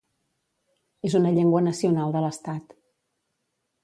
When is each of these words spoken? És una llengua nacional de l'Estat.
És 1.09 1.17
una 1.19 1.33
llengua 1.35 1.61
nacional 1.65 2.13
de 2.17 2.23
l'Estat. 2.25 2.77